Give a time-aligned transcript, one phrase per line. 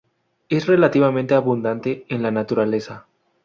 [0.49, 3.05] Es relativamente abundante en la naturaleza.